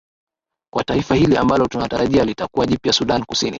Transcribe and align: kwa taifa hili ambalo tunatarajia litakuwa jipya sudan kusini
kwa 0.73 0.83
taifa 0.83 1.15
hili 1.15 1.37
ambalo 1.37 1.67
tunatarajia 1.67 2.25
litakuwa 2.25 2.65
jipya 2.65 2.93
sudan 2.93 3.23
kusini 3.25 3.49